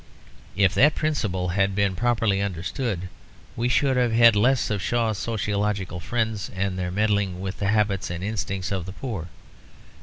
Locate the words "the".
7.59-7.67, 8.87-8.93